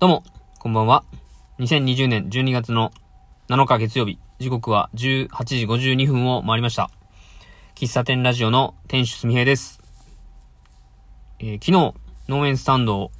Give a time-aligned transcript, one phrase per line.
[0.00, 0.22] どうも、
[0.60, 1.02] こんばんは。
[1.58, 2.92] 2020年12月の
[3.48, 6.88] 7日月曜日、時刻は18時52分を回りました。
[7.74, 9.80] 喫茶店ラジオの店主すみへいです。
[11.40, 11.94] えー、昨日、
[12.28, 13.10] 農園スタンドを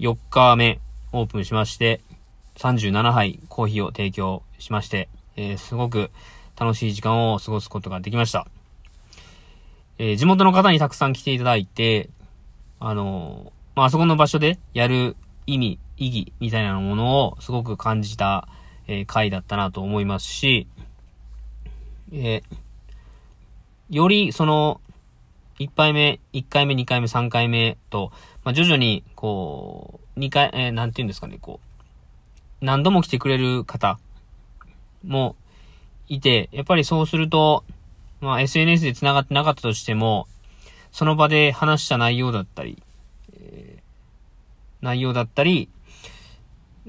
[0.00, 0.80] 4日目
[1.12, 2.00] オープンしまして、
[2.56, 6.10] 37杯コーヒーを提供しまして、えー、すごく
[6.58, 8.48] 楽しい時間を過ごすことができました。
[9.98, 12.10] えー、地元の方にたくさん来ていただいて、
[12.80, 15.14] あのまあ、あそこの場所でやる
[15.46, 18.48] 意味、意義みたいなものをすごく感じた、
[18.88, 20.66] えー、回だったなと思いますし、
[22.12, 24.80] えー、よりその、
[25.58, 28.12] 1杯目、1回目、2回目、3回目と、
[28.44, 33.98] まあ、徐々に、こう、2回、えー、なんて言うんですかね、こう、何度も来てくれる方
[35.06, 35.36] も
[36.08, 37.64] いて、やっぱりそうすると、
[38.22, 40.26] まあ、SNS で繋がってなかったとしても、
[40.92, 42.82] その場で話した内容だったり、
[43.34, 45.68] えー、内容だったり、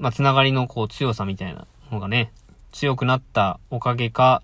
[0.02, 2.32] まあ、つながりのこう強さみたいなのがね、
[2.72, 4.42] 強くなったおかげか、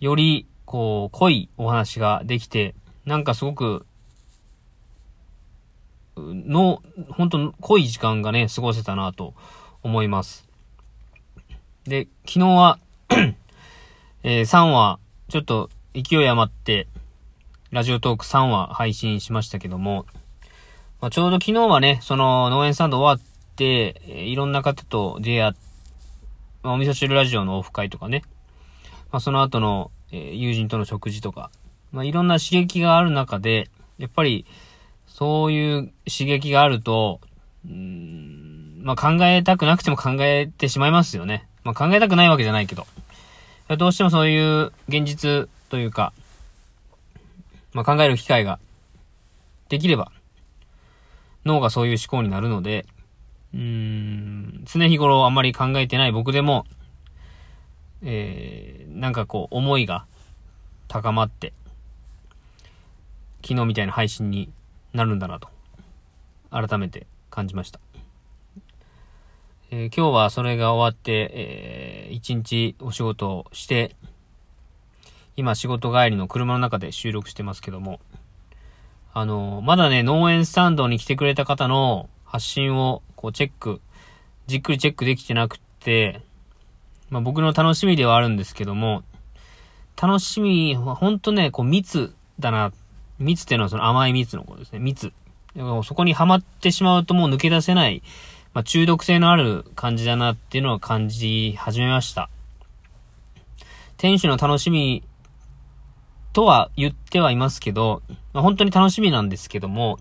[0.00, 3.84] よりこう濃いお話ができて、なんかすごく、
[6.16, 9.34] の、本当濃い時間がね、過ごせたなと
[9.82, 10.48] 思います。
[11.84, 12.78] で、昨日は
[14.24, 16.88] えー、3話、ちょっと勢い余って、
[17.70, 20.06] ラジオトーク3話配信しましたけども、
[21.02, 25.52] まあ、ちょうど昨日はね、その農園サンド終わっ、いろんな方と出会っ、
[26.62, 28.22] まあ、お味噌汁ラジオのオフ会とかね、
[29.10, 31.50] まあ、その後の、えー、友人との食事とか、
[31.92, 34.46] まあ、いろんな刺激がある中で、やっぱり、
[35.06, 37.20] そういう刺激があると、
[37.66, 41.46] うん、まあ、考えたくなくても考えてしまいますよね。
[41.64, 42.86] まあ、考えたくないわけじゃないけど。
[43.76, 46.12] どうしてもそういう現実というか、
[47.72, 48.58] まあ、考える機会が
[49.68, 50.10] できれば、
[51.44, 52.86] 脳がそういう思考になるので、
[53.54, 56.66] うーん、常日頃あんまり考えてない僕でも、
[58.02, 60.06] えー、なんかこう、思いが
[60.88, 61.52] 高まって、
[63.42, 64.50] 昨日みたいな配信に
[64.92, 65.48] なるんだなと、
[66.50, 67.80] 改めて感じました。
[69.70, 73.96] えー、今日はそれが終わって、えー、一日お仕事をして、
[75.34, 78.00] 今仕事帰りの車の中で収録してますけども、
[79.14, 83.82] あの、まだね、農園スタンドに来てくれた方の発信を、こう、チェック、
[84.46, 86.22] じっくりチェックできてなくて、
[87.10, 89.02] まあ僕の楽しみではあるんですけども、
[90.00, 92.72] 楽しみはほんとね、こう、蜜だな。
[93.18, 94.78] 蜜っていうのはその甘い蜜のことですね。
[94.78, 95.12] 蜜。
[95.84, 98.02] そこにはまってしまうともう抜け出せない、
[98.54, 102.30] まあ中毒性のある感じだなっていうのを感じ始めました。
[103.98, 105.04] 店主の楽しみ
[106.32, 108.00] とは言ってはいますけど、
[108.32, 109.98] まあ、本当に楽しみなんですけども、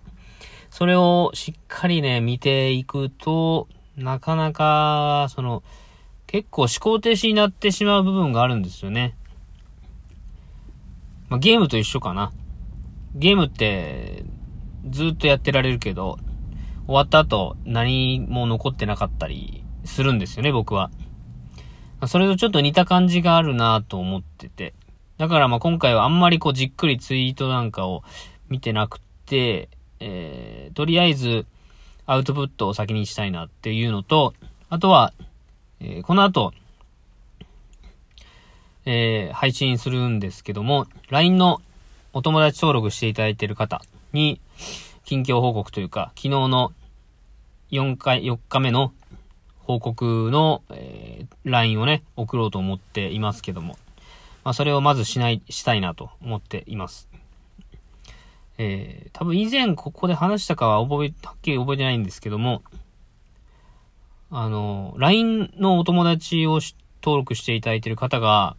[0.72, 3.68] それをしっかりね、見ていくと、
[3.98, 5.64] なかなか、その、
[6.28, 9.18] 結構思考停止になってしまう部分があるんですよね。
[11.28, 12.32] まあ、ゲームと一緒かな。
[13.14, 14.24] ゲームって、
[14.90, 16.18] ずっとやってられるけど、
[16.86, 20.90] 終わった後、何も残ってなかったりするんですよね、僕は。
[22.08, 24.74] それとちょっと似た感じがあるなと思ってて。
[25.18, 28.04] だからまあ今回はあんまりこうじっくりツイートなんかを
[28.50, 29.70] 見てなくて、
[30.02, 31.46] えー、とりあえず
[32.06, 34.34] アウトプットを先にしたいなっていうのと、
[34.70, 35.14] あとは、
[35.80, 36.54] えー、この後、
[38.86, 41.62] えー、配信するんですけども、LINE の
[42.14, 43.82] お友達登録していただいている方
[44.12, 44.42] に、
[45.06, 46.74] 近況報告というか、昨日の
[47.72, 48.92] 4回、4日目の
[49.60, 53.78] 報告の、えー、LINE をね、送ろうと思っていますけども、
[54.44, 57.11] まあ、それをまずしない、したいなと思っています。
[58.64, 62.62] えー、多分以前ここで話したかは覚え、はっきり覚えてないんですけども、
[64.30, 66.60] あの、LINE のお友達を
[67.02, 68.56] 登録していただいている方が、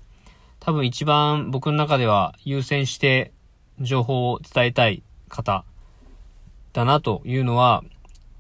[0.58, 3.30] 多分一番僕の中では優先して
[3.80, 5.64] 情報を伝えたい方
[6.72, 7.84] だなというのは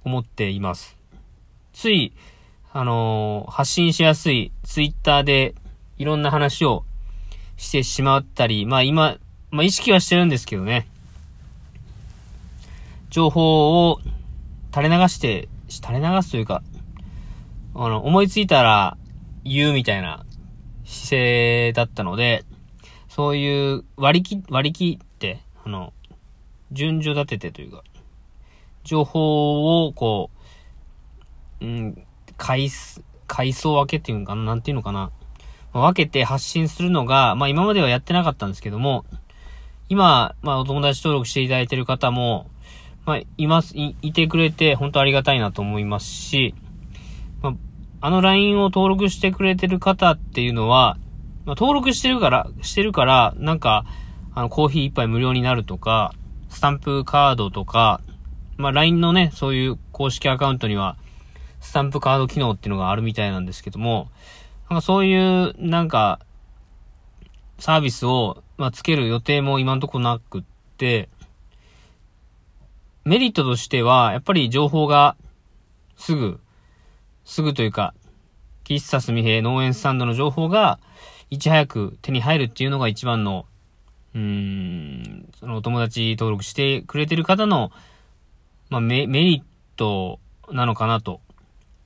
[0.04, 0.98] 思っています。
[1.72, 2.12] つい、
[2.72, 5.54] あのー、発信しやすい Twitter で
[5.96, 6.84] いろんな話を
[7.56, 9.16] してしまったり、まあ今、
[9.52, 10.88] まあ意識はしてるんですけどね。
[13.12, 14.00] 情報を
[14.74, 16.62] 垂れ流して、垂れ流すというか、
[17.74, 18.96] あの、思いついたら
[19.44, 20.24] 言うみたいな
[20.84, 22.46] 姿勢だったので、
[23.08, 25.92] そういう割り切、割り切って、あの、
[26.70, 27.84] 順序立ててというか、
[28.82, 30.30] 情報をこ
[31.60, 32.06] う、うん、
[32.38, 32.70] 階、
[33.26, 35.10] 階層分けっていうのかななんていうのかな
[35.74, 39.04] 分けて発信するのが、まあ今まではやってなかったんですけども、
[39.90, 42.48] 今、まあお友達登録していただいている方も、
[43.04, 46.54] まあ、います、い、いてくれて、本当ありがたいなと思いますし、
[47.42, 47.54] まあ、
[48.00, 50.96] あの LINE を登録してくれてる方っていうのは、
[51.44, 53.84] まあ、登録してるから、してるから、なんか、
[54.34, 56.14] あの、コーヒー一杯無料になるとか、
[56.48, 58.00] スタンプカードとか、
[58.56, 60.96] まあ、LINE のね、そういう公式アカウントには、
[61.60, 64.08] スタンプカード機能っていうのがあるみたいなんですけども、
[64.70, 66.20] なんかそういう、なんか、
[67.58, 70.42] サービスを、まあ、つける予定も今んとこなくっ
[70.76, 71.08] て、
[73.04, 75.16] メリットとしては、やっぱり情報が、
[75.96, 76.40] すぐ、
[77.24, 77.94] すぐというか、
[78.64, 80.78] 喫茶すみへ農園スタンドの情報が、
[81.30, 83.46] いち早く手に入るっていうのが一番の、
[84.14, 87.72] うーん、そのお友達登録してくれてる方の、
[88.70, 89.42] まあ、メメリッ
[89.76, 90.20] ト
[90.50, 91.20] なのかなと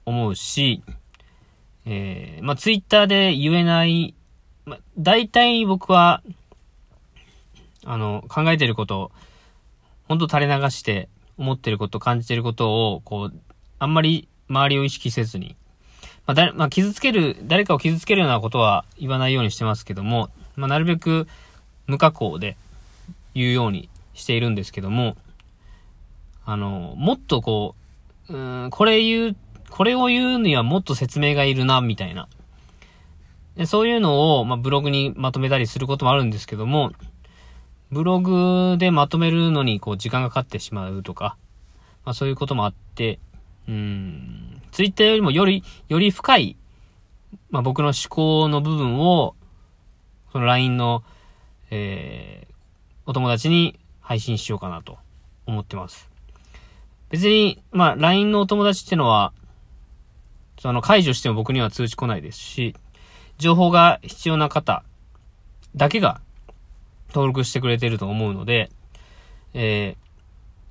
[0.05, 0.83] 思うし、
[1.87, 4.15] えー、まあ、ツイッターで言えない、
[4.65, 6.23] まあ、大体僕は、
[7.85, 9.13] あの、考えてること、
[10.09, 11.09] ほんと垂れ流して、
[11.39, 13.41] 思ってること、感じてることを、こう、
[13.79, 15.57] あんまり周りを意識せずに、
[16.27, 21.29] まあ、だ、まあ、傷つける、誰かを傷つけるようなことは言わないようにしてますけども、まあ、なるべく
[21.87, 22.57] 無加工で
[23.35, 25.17] 言うようにしているんですけども、
[26.45, 27.75] あの、もっとこ
[28.29, 29.37] う、うん、これ言う、
[29.69, 32.29] これを言うにはもっと説明がいるな、みたいな。
[33.57, 36.93] でそういうのを、まあ、ブログにまとめたりすることもあるんですけども、
[37.91, 41.37] ブログでまとめるのに、こう、時間がかかってしまうとか、
[42.05, 43.19] まあ、そういうこともあって、
[43.69, 46.57] うん、ツイッターよりもより、より深い、
[47.51, 49.35] まあ、僕の思考の部分を、
[50.33, 51.03] その LINE の、
[51.71, 52.55] えー、
[53.07, 54.99] お友達に配信しようかなと
[55.47, 56.09] 思ってます。
[57.11, 59.33] 別に、まあ、LINE のお友達ってのは、
[60.59, 62.75] その解除しても僕には通知来ないですし、
[63.39, 64.83] 情報が必要な方
[65.77, 66.21] だけが
[67.09, 68.71] 登録してくれてると思うので、
[69.55, 69.97] え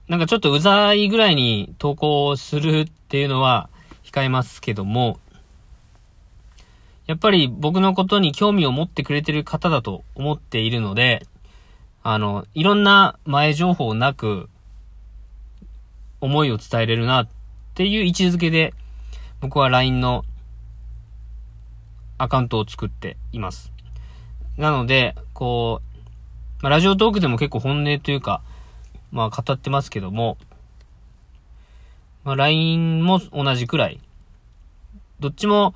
[0.08, 3.70] ー、なんかちょっとうざいぐらいに投稿するっていうのは
[4.04, 5.20] 控えますけども、
[7.08, 11.26] やっぱり僕のことに興味を持ってくれてる方だと思っているので、
[12.04, 14.50] あの、いろんな前情報なく、
[16.22, 17.28] 思いを伝えれるなっ
[17.76, 18.74] ていう位置づけで、
[19.42, 20.24] 僕は LINE の
[22.18, 23.72] アカウントを作っています。
[24.58, 25.95] なので、こう、
[26.66, 28.42] まあ、ラジオトークでも結構本音というか、
[29.12, 30.36] まあ語ってますけども、
[32.24, 34.00] まあ LINE も同じくらい、
[35.20, 35.76] どっちも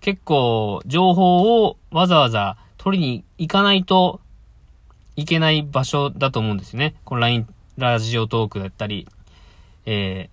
[0.00, 4.18] 結構情報をわざわざ取りに行かないと
[5.14, 6.96] いけない場所だと思うんですよね。
[7.04, 7.46] この LINE、
[7.78, 9.06] ラジオトークだったり、
[9.84, 10.28] え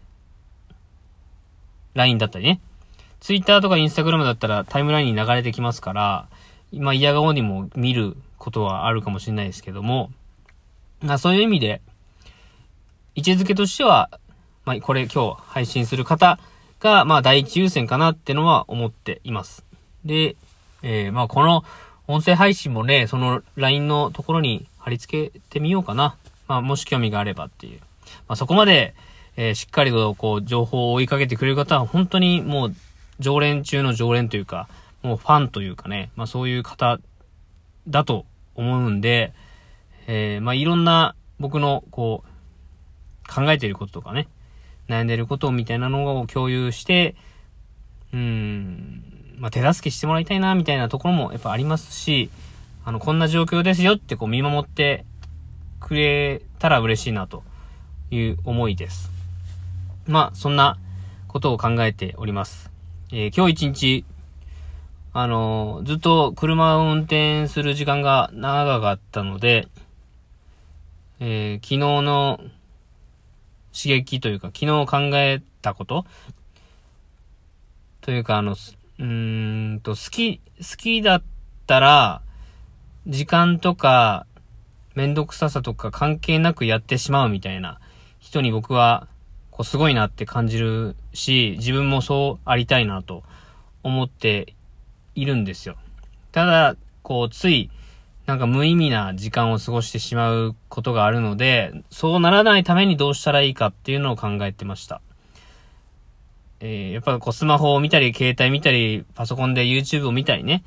[0.72, 0.76] ー、
[1.94, 2.60] LINE だったりね。
[3.20, 6.28] Twitter とか Instagram だったらタイムラインに流れてきますから、
[6.72, 10.12] 今嫌顔にも見ることはあるかもしれないですけども、
[11.02, 11.82] まあそういう意味で、
[13.16, 14.10] 位置づけとしては、
[14.66, 16.40] まあこれ今日配信する方
[16.82, 19.64] が、まあ第一優先かなってのは思っています。
[20.04, 20.36] で、
[20.82, 21.64] えー、まあこの
[22.10, 26.18] 音声配信もね、その LINE のところに貼り付けてみようかな。
[26.50, 27.80] まあもし興味があればっていう。
[28.28, 28.94] まあそこまで、
[29.38, 32.76] えー、しっかりとこう情報を追いかけてくれる方は本当にもう
[33.20, 34.68] 常連中の常連というか、
[35.02, 37.00] もうファンというかね、まあそういう方
[37.88, 39.34] だと思うんで、
[40.08, 44.28] えー、まあ、いろんな僕の、こう、考えてることとかね、
[44.88, 47.16] 悩んでることみたいなのを共有して、
[48.14, 49.04] うん、
[49.38, 52.30] まあ、手助けしてもらいたいな、みたいなところもやっぱありますし、
[52.86, 55.06] あの、こんな状況ですよってこう見守って
[55.80, 57.44] くれたら嬉しいなと
[58.12, 59.10] いう思いです。
[60.06, 60.78] まあ、そんな
[61.28, 62.70] ことを考えております。
[63.12, 64.06] えー、今日一日、
[65.16, 69.68] あの、ずっと車を運転する時間が長かったので、
[71.20, 72.40] えー、昨日の
[73.72, 76.08] 刺激というか、昨日考えたこと
[78.02, 78.56] というか、あの、
[78.98, 81.24] うんと、好き、好きだっ
[81.68, 82.24] たら、
[83.06, 84.26] 時間とか、
[84.96, 87.80] めんどくささとか関係なくやってしまうみたいな
[88.20, 89.08] 人に僕は、
[89.52, 93.22] こう、すごいなって感じるし、自分もそうありたいなと
[93.84, 94.56] 思って
[95.16, 95.76] いるんですよ。
[96.32, 97.70] ただ、こう、つい、
[98.26, 105.02] なんか無意味な時間を過ごしてしまうことがあるので、そうならないためにどうしたらいいかっていうのを考えてました。
[106.60, 110.64] えー、やっぱこうスマホを見たり、携帯見たり、パソコンで YouTube を見たりね。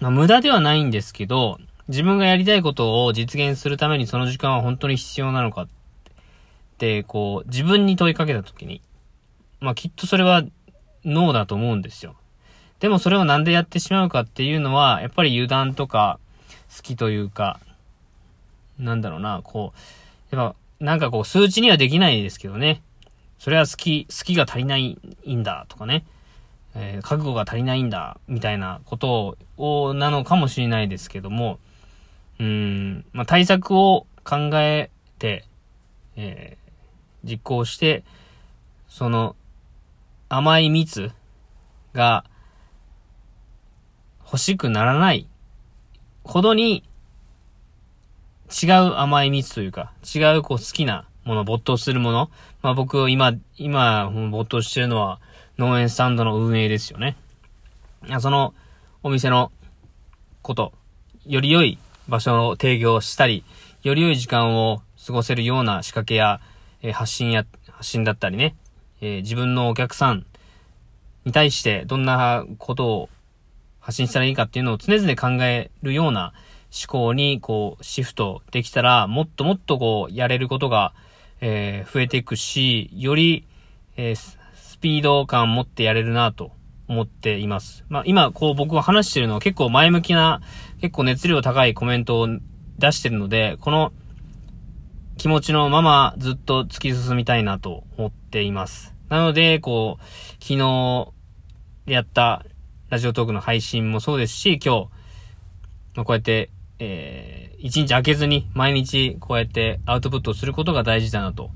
[0.00, 5.68] まあ、無駄ではないんですけど、自分がやりたいことを実現するためにその時間は本当に必要なのかっ
[6.78, 8.82] て、こう、自分に問いかけたときに、
[9.58, 10.44] まあきっとそれは
[11.04, 12.14] ノーだと思うんですよ。
[12.80, 16.18] でもそれをなんでやってしまうかっていうのは、やっぱり油断とか、
[16.74, 17.58] 好きというか、
[18.78, 19.72] なんだろうな、こ
[20.32, 22.82] う、やっぱ、なんかこう、数値にはできないですけどね。
[23.38, 26.04] それは好き、好きが足りないんだとかね。
[26.74, 31.58] えー、覚悟が足りないんだ、みたいなことを、なのかもしれないですけども、
[32.38, 35.44] うん、まあ、対策を考えて、
[36.16, 38.04] えー、実行して、
[38.88, 39.34] その、
[40.28, 41.10] 甘い蜜
[41.94, 42.24] が
[44.30, 45.26] 欲しくならない
[46.22, 46.84] ほどに
[48.62, 52.30] 違う甘い蜜というか、違うこう好きなもの、没頭するもの。
[52.60, 55.20] まあ僕今、今没頭してるのは
[55.56, 57.16] 農園スタンドの運営ですよね。
[58.20, 58.52] その
[59.02, 59.50] お店の
[60.42, 60.72] こと、
[61.26, 63.44] より良い場所を提供したり、
[63.82, 66.40] より良い時間を過ごせるような仕掛けや、
[66.82, 68.54] え、発信や、発信だったりね、
[69.00, 70.26] え、自分のお客さん
[71.24, 73.08] に対してどんなことを
[73.88, 76.34] 発信したらいいかっていうのを常々考えるような
[76.70, 80.92] 思考にこうシフトできたら、もっともっとこうやれることが、
[81.40, 83.46] えー、増えていくし、より、
[83.96, 86.52] えー、スピード感持ってやれるなと
[86.86, 87.86] 思っています。
[87.88, 90.42] まあ今こう僕が話してるのは結構前向きな、
[90.82, 92.28] 結構熱量高いコメントを
[92.78, 93.94] 出してるので、この
[95.16, 98.94] 気持ちのままずっと突き進みたいなと思っています。
[99.08, 100.04] なので、こう、
[100.44, 101.08] 昨日
[101.86, 102.44] やった
[102.90, 104.88] ラジオトークの配信もそうですし、今日、
[105.94, 111.50] まあ、こうやって、えー、一日空けずに毎日こうやってアウトプットをすることが大事だなと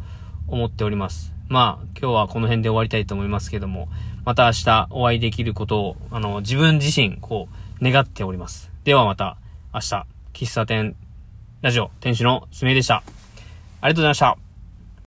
[0.47, 1.33] 思っております。
[1.49, 3.89] まあ、今日はこの辺で終わりたいと思いますけども、
[4.25, 7.49] また明日お会いできることを、あの、自分自身、こ
[7.81, 8.71] う、願っております。
[8.85, 9.39] ではまた、
[9.73, 10.97] 明日、喫茶店、
[11.63, 13.03] ラジオ、店主のすみえでした。
[13.81, 14.42] ありがとうございました。